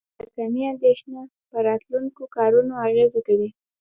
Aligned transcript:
د 0.03 0.03
ناکامۍ 0.19 0.63
اندیښنه 0.73 1.21
په 1.49 1.57
راتلونکو 1.67 2.21
کارونو 2.35 2.73
اغیزه 2.87 3.19
کوي. 3.27 3.49